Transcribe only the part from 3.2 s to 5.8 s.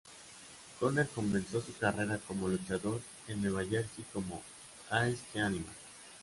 en Nueva Jersey como Ace The Animal.